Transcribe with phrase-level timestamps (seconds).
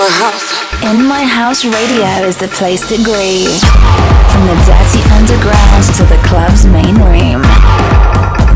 [0.00, 3.60] In My House Radio is the place to groove.
[4.32, 7.44] From the dirty underground to the club's main room.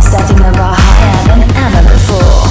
[0.00, 2.48] Setting the bar higher than ever before.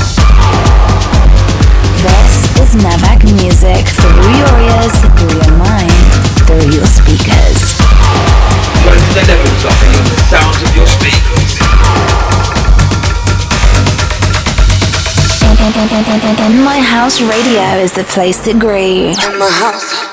[2.06, 6.06] This is Navak music through your ears, through your mind,
[6.46, 7.74] through your speakers.
[8.86, 10.63] Turning the levels up and the sounds
[15.94, 19.16] In, in, in, in, My House Radio is the place to groove.
[19.24, 20.13] In my house.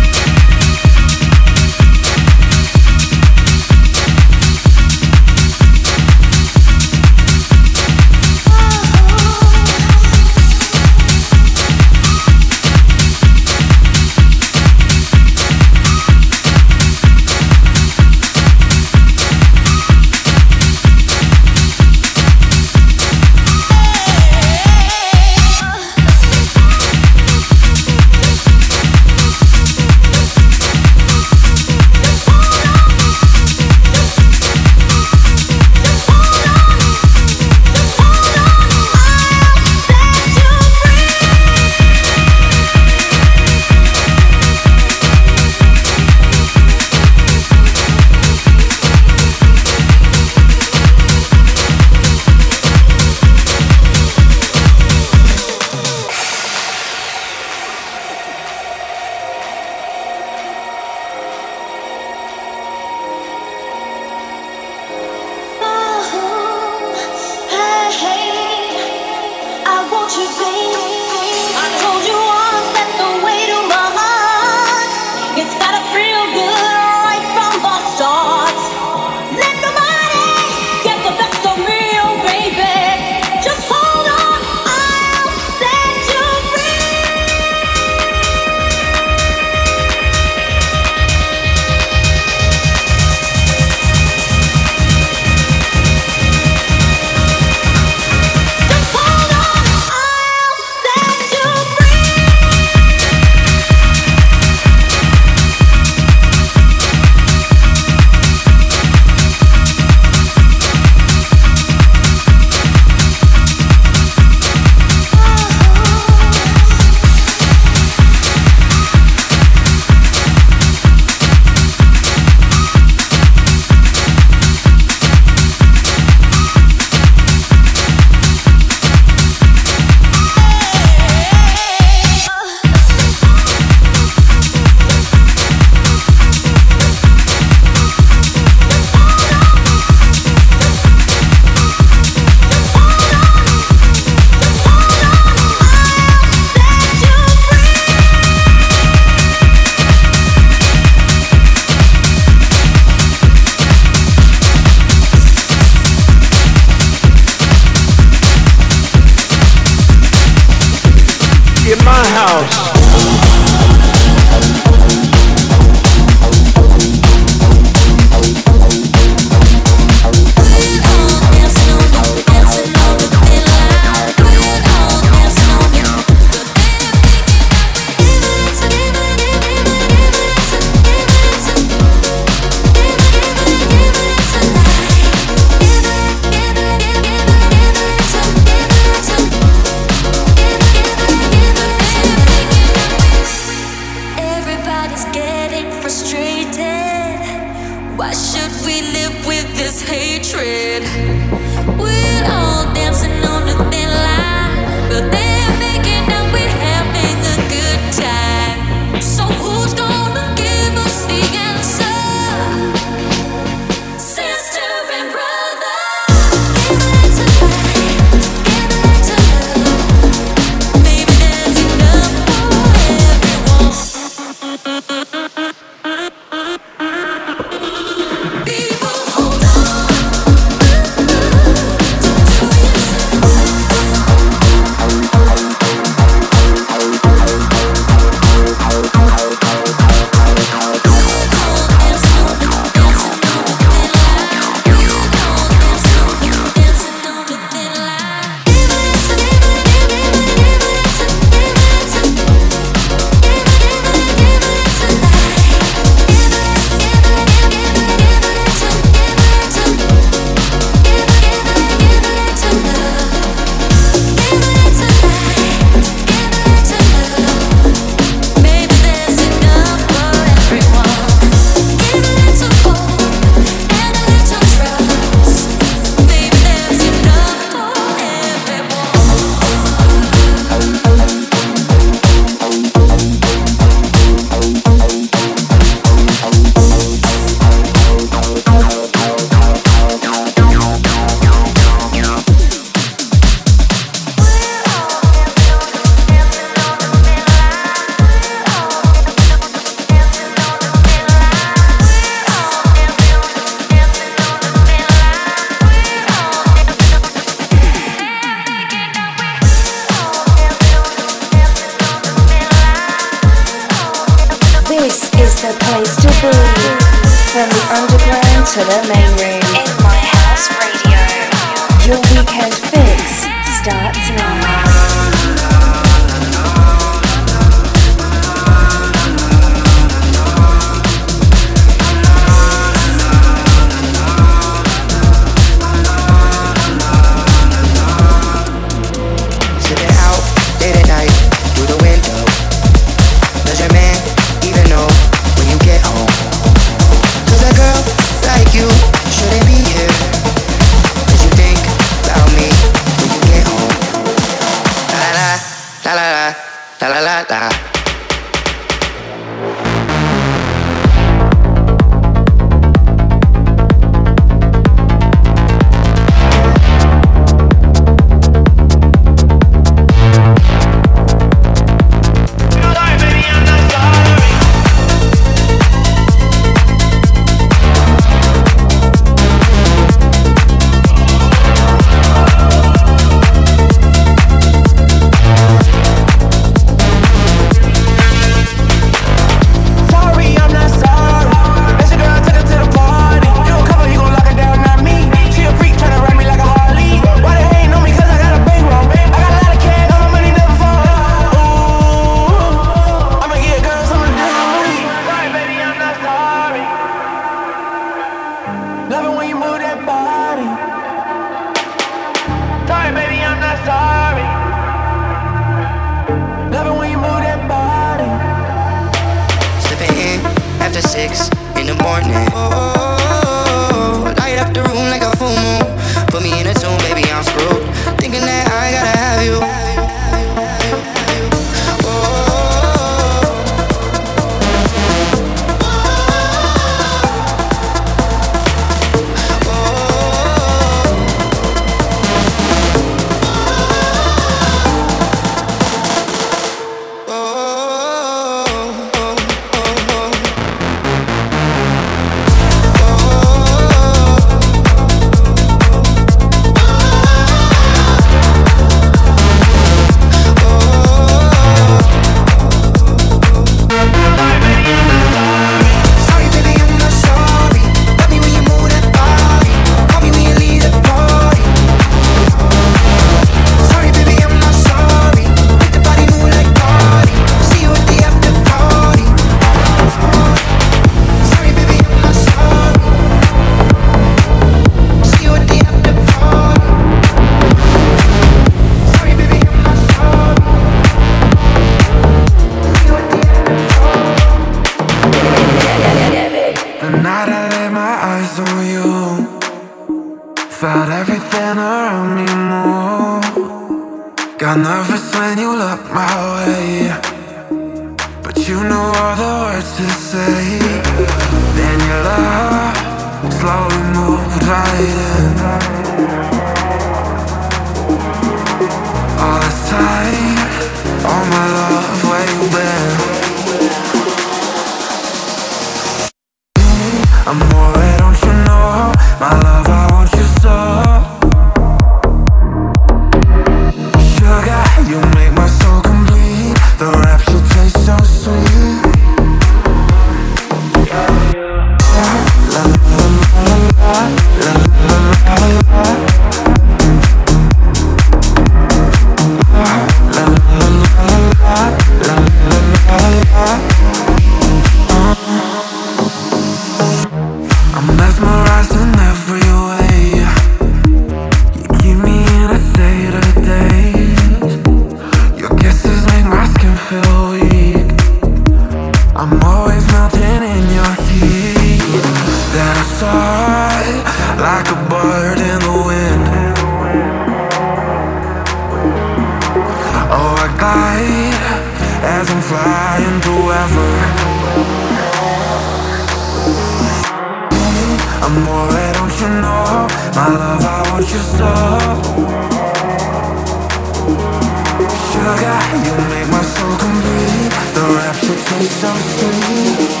[598.47, 600.00] For a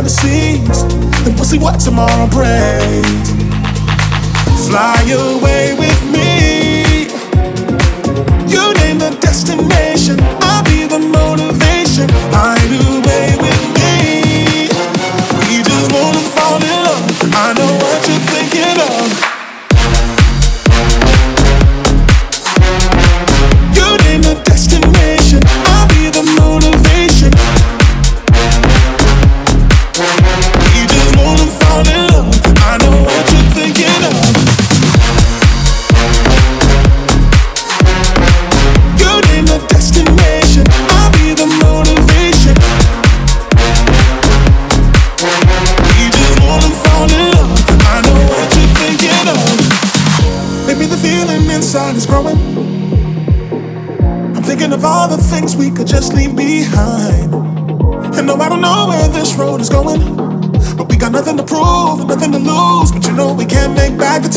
[0.00, 0.82] of fantasies,
[1.24, 3.30] then we'll see what tomorrow brings.
[4.68, 5.49] Fly away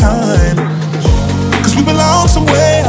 [0.04, 0.58] time.
[1.63, 2.84] Cause we belong somewhere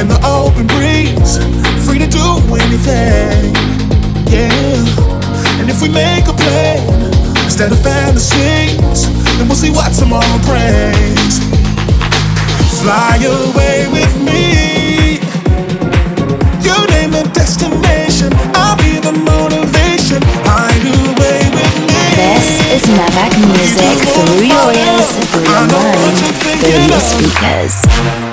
[0.00, 1.38] in the open breeze.
[1.86, 2.26] Free to do
[2.64, 3.54] anything.
[4.26, 5.60] Yeah.
[5.60, 6.82] And if we make a plan
[7.46, 9.00] instead of fantasies,
[9.36, 11.34] then we'll see what tomorrow brings.
[12.82, 14.44] Fly away with me
[16.66, 18.30] You name the destination.
[18.60, 19.43] I'll be the motivation.
[22.92, 26.18] Navak music through your ears, through your mind,
[26.60, 28.23] through your speakers.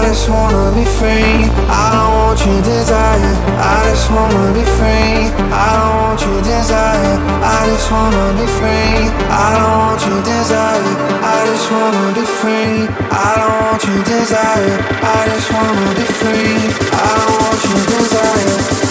[0.00, 1.44] I just wanna be free.
[1.68, 3.36] I don't want your desire.
[3.60, 5.28] I just wanna be free.
[5.52, 7.20] I don't want your desire.
[7.44, 9.12] I just wanna be free.
[9.28, 10.96] I don't want your desire.
[11.20, 12.88] I just wanna be free.
[13.12, 14.76] I don't want your desire.
[15.04, 16.56] I just wanna be free.
[16.96, 18.89] I don't want your desire.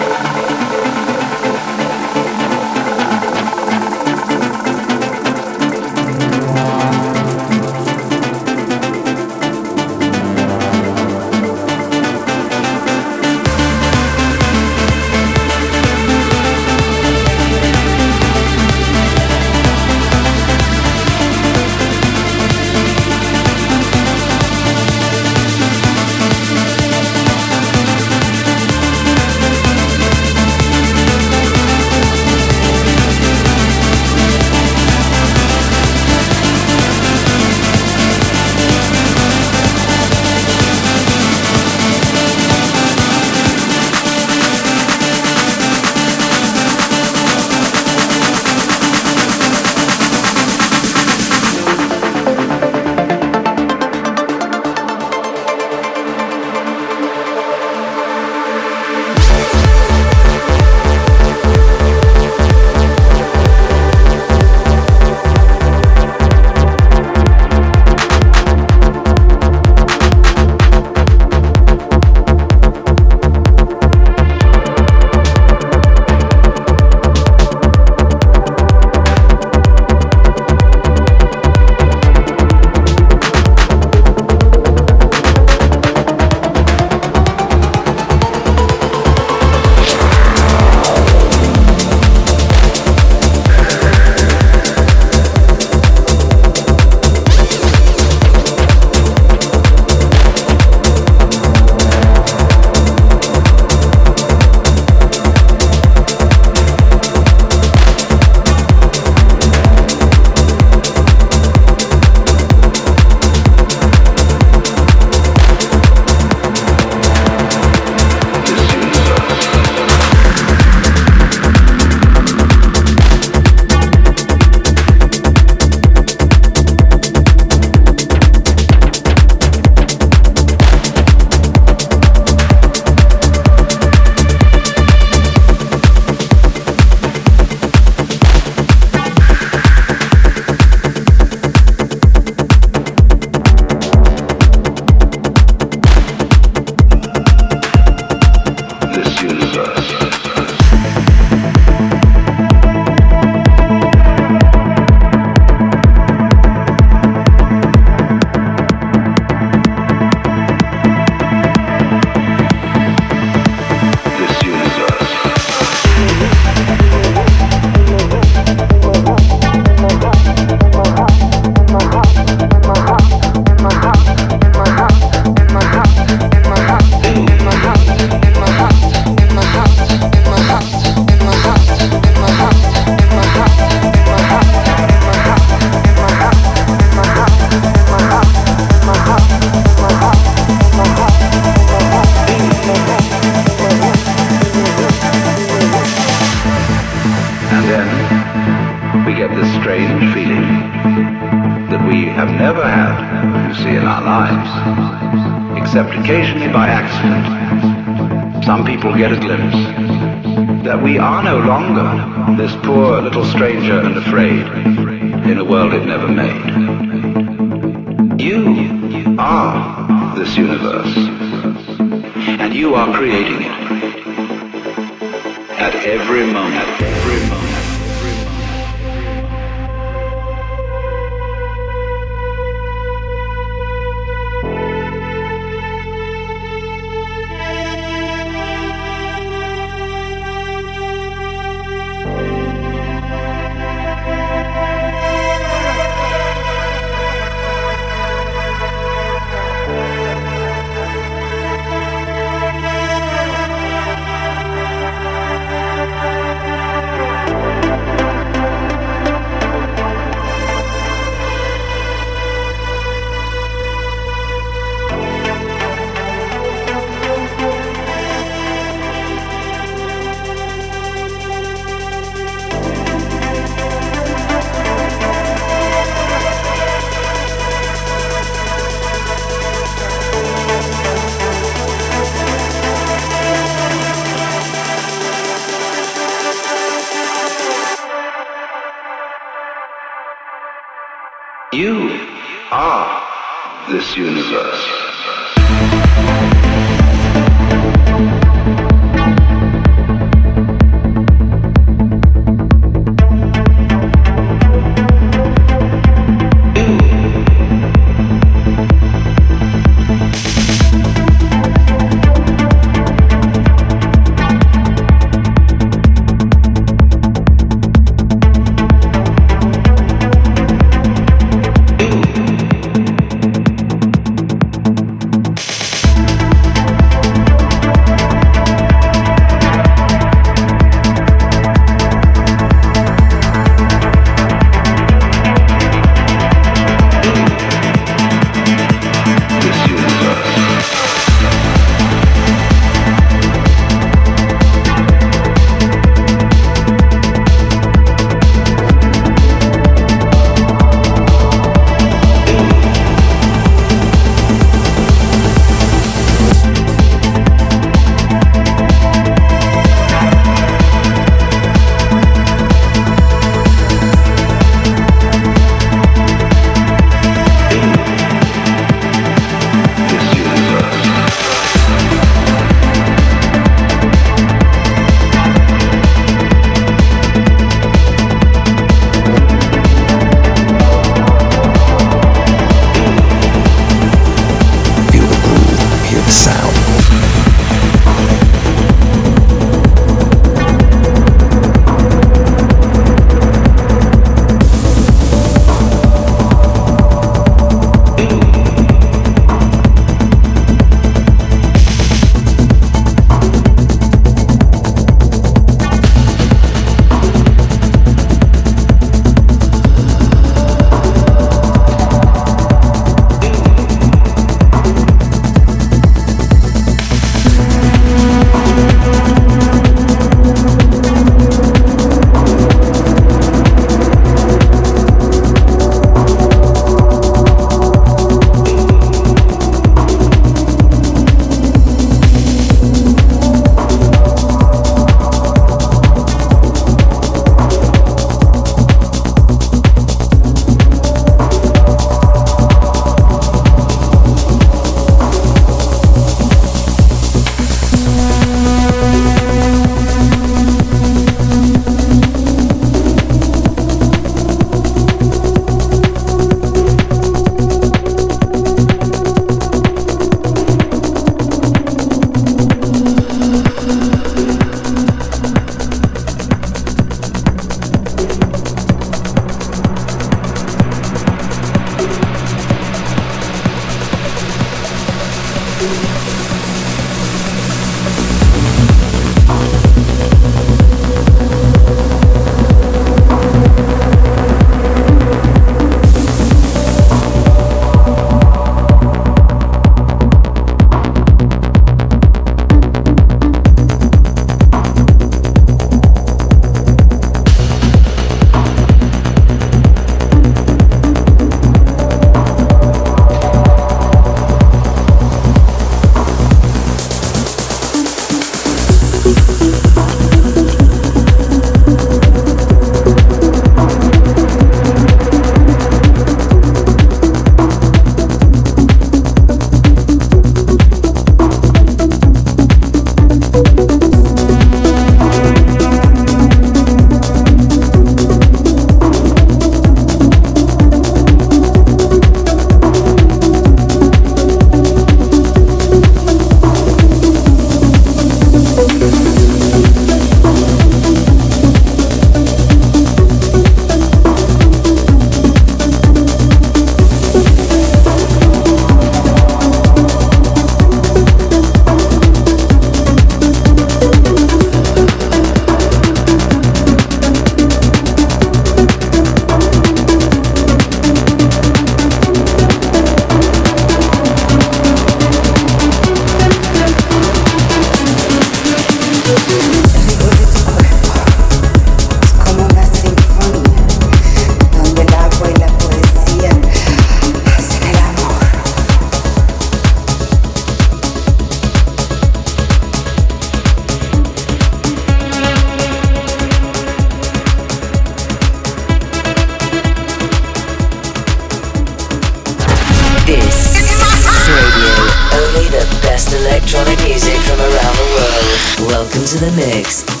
[598.91, 600.00] Welcome to the mix.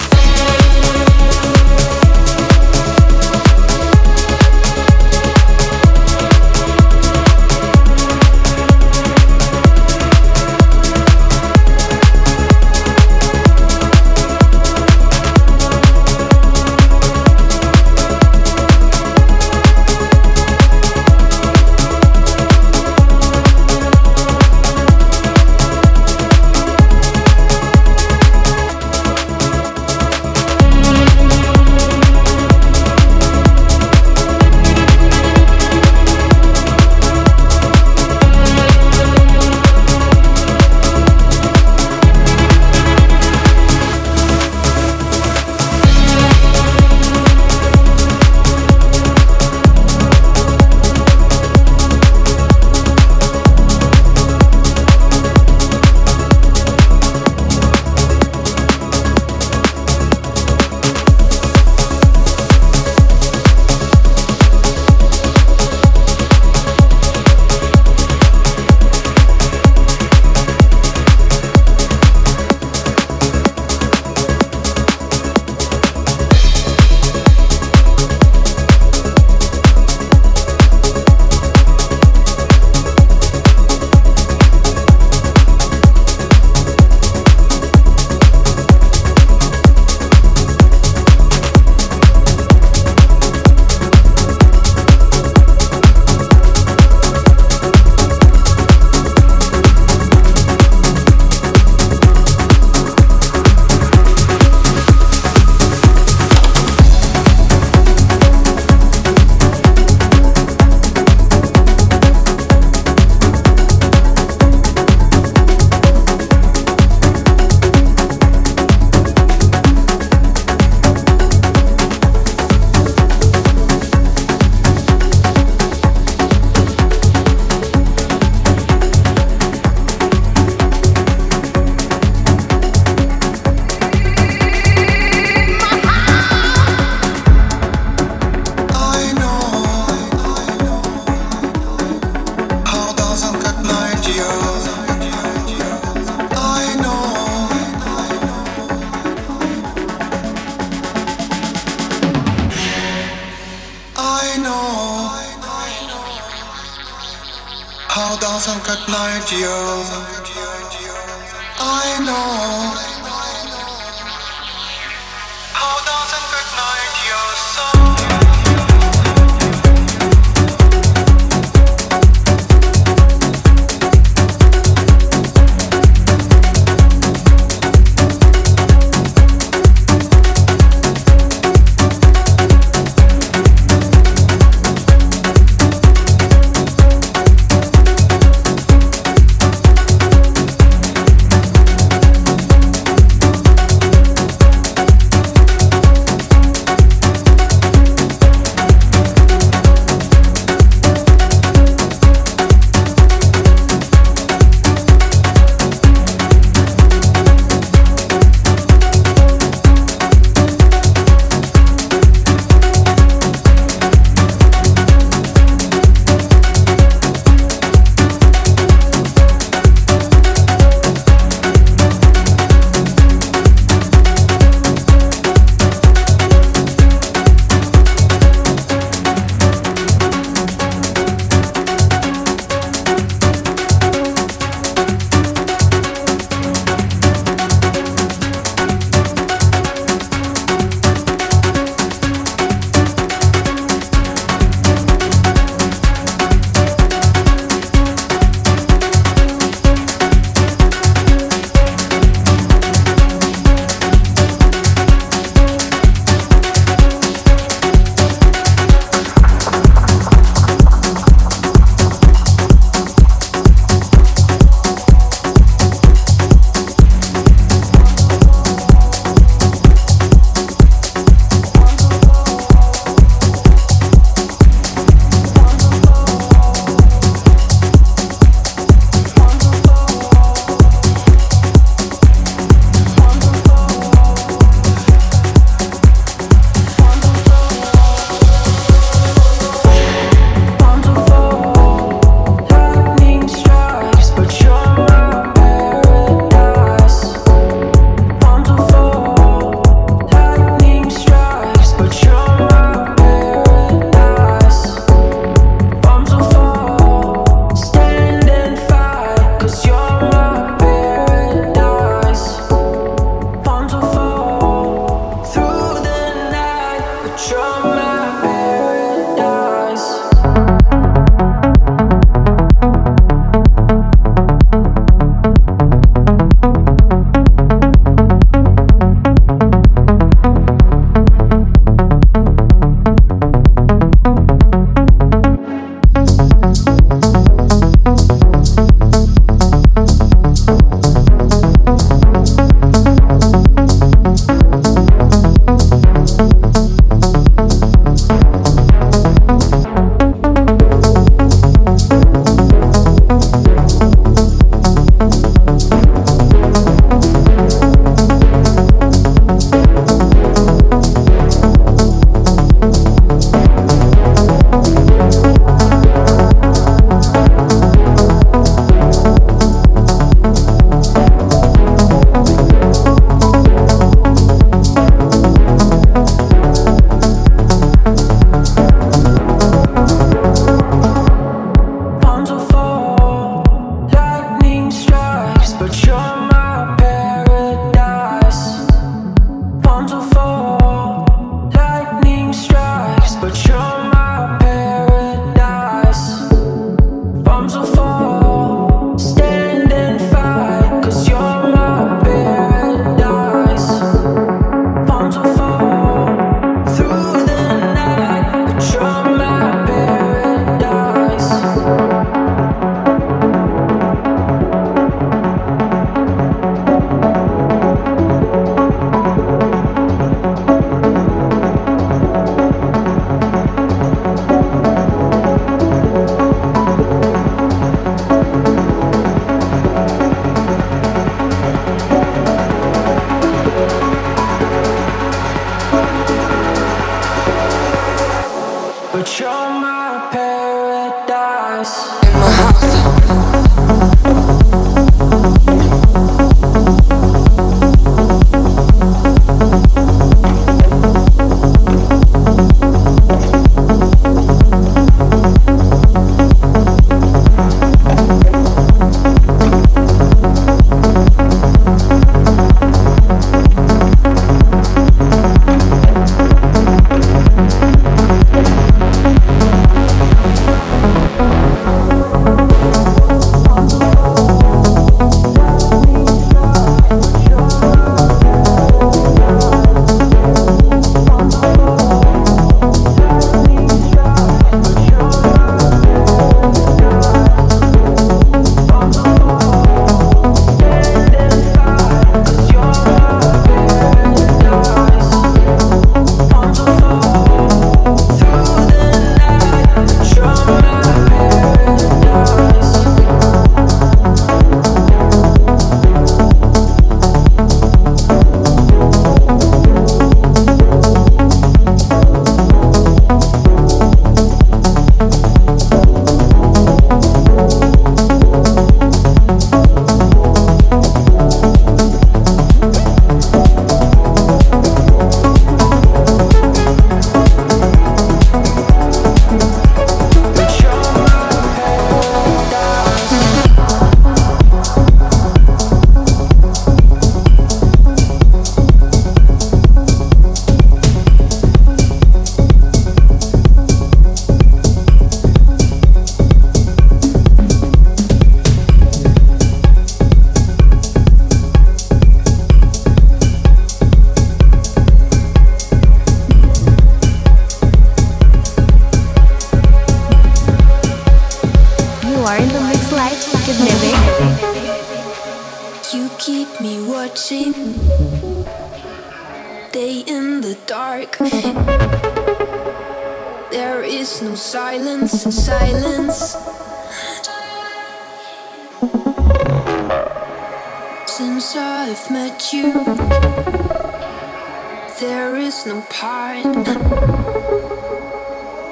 [586.01, 586.43] Part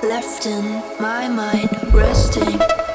[0.02, 0.66] left in
[1.00, 2.89] my mind resting.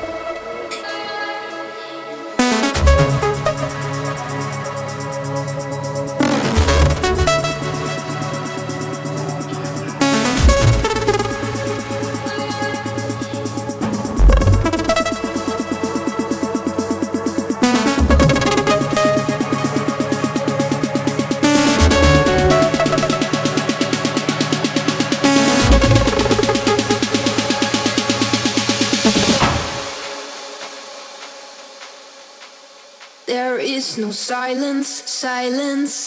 [34.55, 36.04] Silence, silence.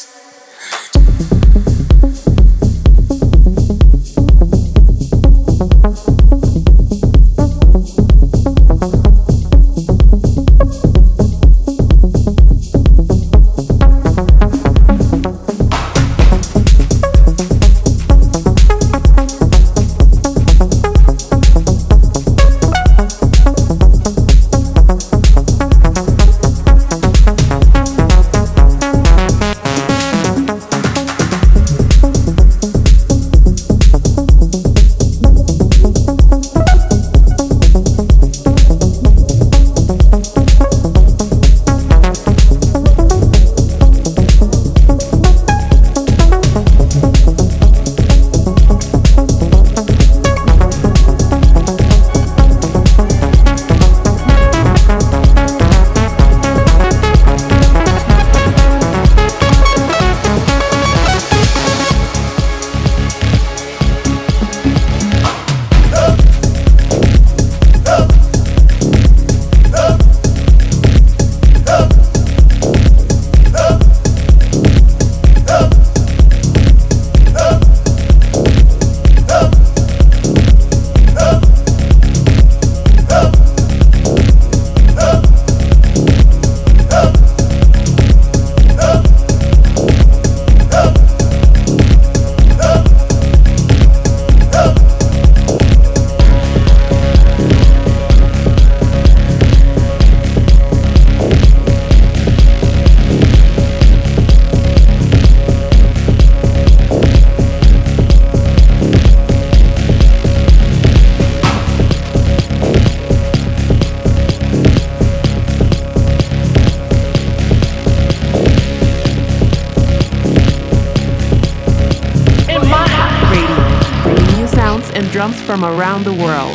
[125.58, 126.47] From around the world.